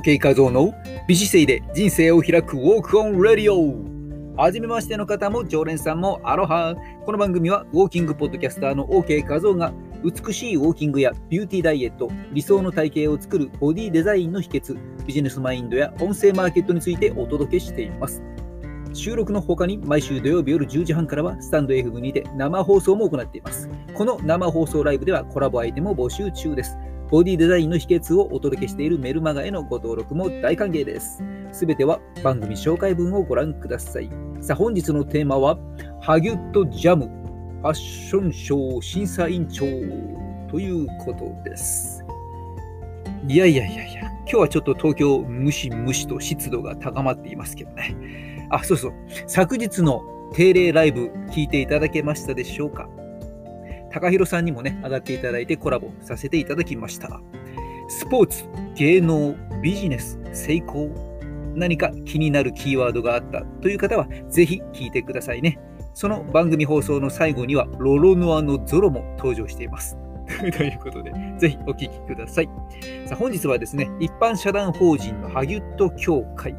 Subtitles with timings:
[0.00, 0.72] OK 画像の
[1.06, 3.74] 美姿勢で人生を開くウォークオンラディオ
[4.34, 18.22] はじめましての方も常連さんもアロハこの番組はウォーキングポッドキャスターの OK 画像が美しいウォーキングやビューティーダイエット、理想の体型を作るボディデザインの秘訣、ビジネスマインドや音声マーケットについてお届けしています。
[18.94, 23.68] 収録の他に毎週土曜日夜10時半からはスタンド F にて生放送も行っています。
[23.92, 26.78] この生放送ライブではコラボアイテムを募集中です。
[27.10, 31.20] ボディデザインの秘訣をお届けしているメルマガへのご登録も大歓迎です。
[31.50, 34.08] すべては番組紹介文をご覧ください。
[34.40, 35.58] さあ本日のテーマは、
[36.00, 39.66] ハギュットジャムファッションショー審査委員長
[40.48, 42.04] ということです。
[43.26, 48.46] いやいやいやいや、今日はちょっと東京ムシムシと湿度が高まっていますけどね。
[48.50, 48.92] あ、そうそう。
[49.26, 52.88] 昨日の定例ライブ聞いていただけましたでしょうか？
[53.92, 57.20] 高弘さんにもね、上がっていただいてコラボさせていただきました。
[57.88, 58.44] スポーツ、
[58.76, 60.90] 芸能、ビジネス、成功、
[61.56, 65.58] 何か気になるキーワードがあったという方は、ぜひ聞いてくださいね。
[65.92, 69.96] その番組放送の最後には、ロロノアのゾロも登場しています。
[70.56, 72.48] ということで、ぜひお聞きください。
[73.06, 76.54] さあ本日はですね、一般社団法人のハギュット協会、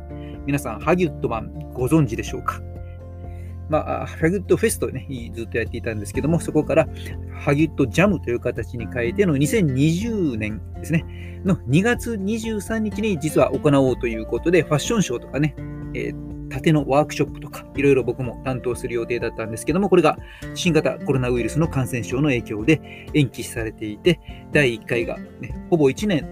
[0.45, 2.61] 皆さん、ハギュットマンご存知でしょうか？
[3.71, 6.89] まあ、ハギュットフェストね、ずっとやっていたんですけども、そこから
[7.39, 15.55] ハギュットジャムという形に変えての2020年ですね、の2月23日に実は行おうということで、ファッションショーとかね、
[15.93, 20.17] えー、縦のワークショップとか、いろいろ僕も担当する予定だったんですけども、これが
[20.53, 24.19] 新型コロナウイルスの感染症の影響で延期されていて、
[24.51, 26.27] 第1回が、ね、ほぼ1年、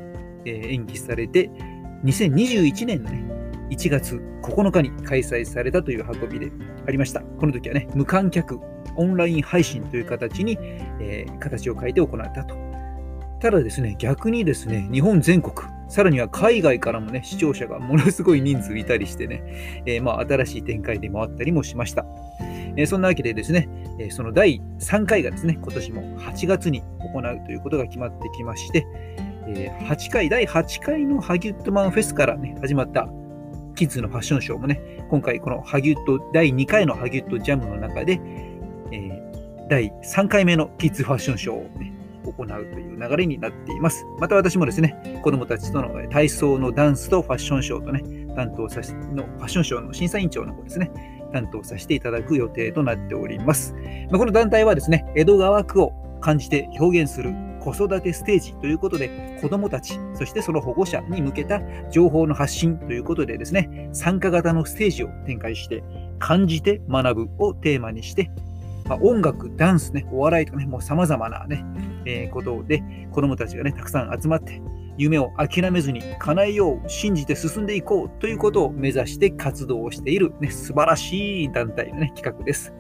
[0.46, 1.50] えー、延期されて、
[2.04, 3.29] 2021年のね、
[3.70, 6.52] 1月9日に開催されたという運びで
[6.88, 7.22] ありました。
[7.22, 8.60] この時はね、無観客、
[8.96, 10.58] オンライン配信という形に、
[11.00, 12.56] えー、形を変えて行ったと。
[13.40, 15.56] ただですね、逆にですね、日本全国、
[15.88, 22.06] さらには海外からもね、視聴者がものすごい人数いたりしてね、えー、まあ、新しい展開で回ったりもしました。
[22.76, 23.70] えー、そんなわけでですね、
[24.00, 28.86] えその第3回がですね、今年も8月に行うということが決まってきまして、
[29.48, 33.10] え8回、第8回のハギュットマンフェスからね、始まった
[33.80, 38.20] キッズのファッションショーもね、今回このハギュット、第2回のハギュットジャムの中で、
[38.92, 41.94] えー、第3回目のキッズファッションショーをね、
[42.26, 44.06] 行うという流れになっています。
[44.20, 48.04] また私もですね、子供たちとの体操のダンスとファッションショーとね、
[48.36, 50.92] 担当させのファッションショーの審査委員長の方ですね、
[51.32, 53.74] 担当させていただく予定となっております。
[54.10, 65.84] まあ、この団体はですね、江戸川区を感じて表現する子育てステージということで、子どもたち、そしてその保護者に向けた情報の発信ということでですね、参加型のステージを展開して、
[66.20, 68.30] 感じて学ぶをテーマにして、
[68.86, 71.64] まあ、音楽、ダンスね、お笑いとかね、もう様々なね、
[72.06, 74.62] えー、ことで子どもたちがね、たくさん集まって、
[74.98, 82.74] 夢を諦めずに叶えよう、信じて進んでいこうということを目指して活動をしている、ね、素晴らしい団体の、ね、企画です。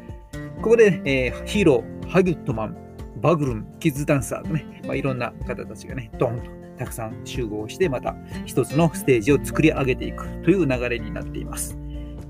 [0.61, 8.15] ここで、えー、ヒーロー、ハギュットマン、バグルン、キッズダンサーとね、まあ、いろんな方たちがね、ドンとたくさん集合して、また
[8.45, 11.77] 一つのステージを作り上げていくという流れになっています。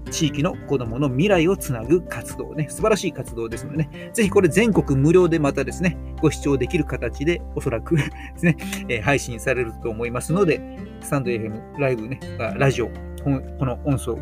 [0.09, 8.03] 地域の子どもの未来をつなぐ活動ね、素晴らしい活動ですのでね、ぜひこれ全国無料でまたですね、ご視聴できる形でおそらく で
[8.35, 8.57] すね、
[8.87, 10.61] えー、配信されると思いますので、
[11.01, 12.19] スタンド FM ライブね、
[12.57, 13.29] ラジオ、こ
[13.65, 14.13] の音声、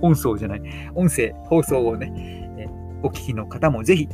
[0.00, 0.62] 音声じゃない、
[0.94, 2.12] 音声、放送をね、
[2.58, 2.66] え
[3.02, 4.08] お聞きの方もぜひ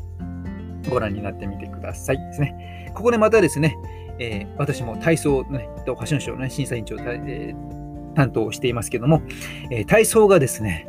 [0.89, 2.91] ご覧になってみてくださいですね。
[2.95, 3.77] ここでまたですね、
[4.19, 9.23] えー、私も体操、ね、ファッションショーの、ね、審査委員長、えー、担当していますけども、
[9.71, 10.89] えー、体操がですね、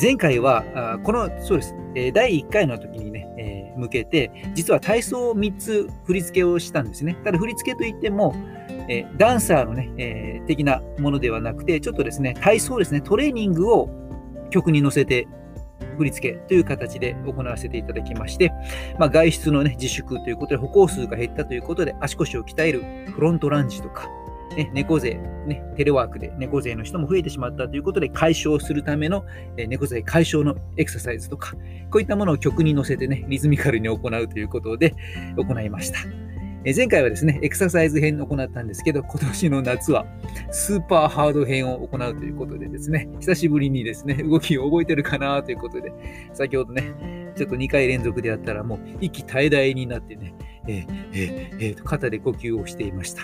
[0.00, 7.16] 前回は、あこの、そうです、え第1回の時にね、え向けて、実は体操を3つ振り付けをしたんですね。
[7.24, 8.32] ただ振り付けといっても、
[8.88, 13.90] えダンサーのね、え的なものではなくて、ちょっとですね、体操ですね、トレーニングを
[14.50, 15.26] 曲に乗せて
[16.00, 18.52] 振り付けという形で行わせていただきまして、
[18.98, 22.82] まあ、外出の、ね、自粛ということで歩行数が減ったということで足腰を鍛える
[23.12, 24.08] フロントランジとか、
[24.56, 25.14] ね、猫背、
[25.46, 29.26] ね、テレワークで猫背の人も増えてしまったということで解消するための、
[29.58, 31.52] え猫背解消のエクササイズとか、
[31.90, 34.94] こういったものを曲に乗せてね、リズミカルに行うということで
[35.36, 36.29] 行いました。
[36.64, 40.04] え前回はですね、エクササイズ編を行ったんですけど、今年の夏は
[40.50, 45.90] スーパーハード編を行うということでですね、久しぶりにですね、動きを覚えてるかなということで、
[46.34, 50.34] 先ほどね、ちょっと2回連続でやったらもう息絶え絶えになってね、
[50.68, 53.22] えー、えー、えー、と肩で呼吸をしていました。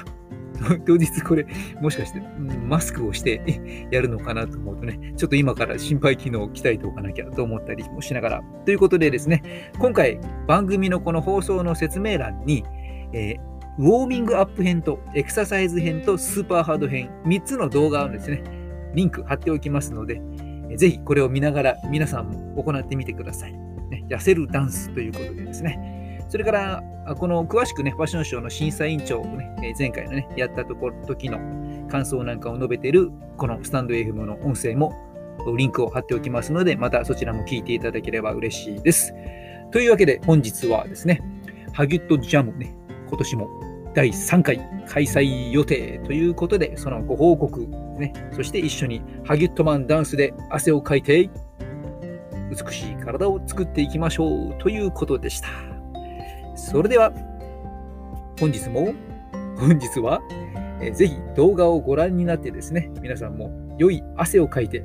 [0.86, 1.46] 当日これ、
[1.80, 2.22] もしかして、
[2.66, 3.42] マスクをして
[3.90, 8.42] やるのかなと思うとね、ちょっと今から心肺機能を鍛えておかなきゃと思ったりもしながら。
[8.64, 9.42] ということでですね、
[9.78, 12.64] 今回番組のこの放送の説明欄に、
[13.12, 18.42] えー、ウォーミングアップ編とエクササイズ編とスーパーハード編、3つの動画をですね、
[18.94, 20.20] リンク貼っておきますので、
[20.76, 23.52] ぜひこれを見ながら皆さんも行ってみてください。
[23.52, 26.24] ね、痩せるダンスということでですね。
[26.28, 26.82] それから、
[27.18, 31.38] この詳しくね、ファッションショーの審査委員長をね、前回のね、やったとこ時の
[31.88, 34.92] 感想なんかを述べている、このスタンド FM の音声も
[35.56, 39.14] リンクを貼っておきますので、またそちらも聞いていただければ嬉しいです。
[39.70, 41.20] というわけで本日はですね、
[41.72, 42.74] ハギュットジャムね、
[43.08, 43.48] 今年も
[43.94, 47.66] 第3回開催予定ということで、そのご報告
[47.98, 51.30] ね、そして一緒にハギュットマンダンスで汗をかいて、
[52.50, 55.48] 美しい体を作っていきましょうということでした。
[56.54, 57.12] それでは、
[58.38, 58.92] 本日も、
[59.56, 60.20] 本日は、
[60.80, 64.84] えぜひ動画をご覧になってですね、皆さんも良い汗をかいて、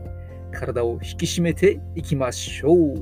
[0.52, 2.94] 体を引き締めていきましょう。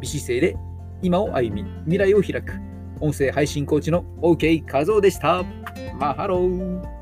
[0.00, 0.56] 美姿勢で
[1.02, 2.52] 今を歩み、未来を開く。
[3.00, 5.44] 音声配信コーチの OK 和夫でした。
[5.98, 6.97] マハロー。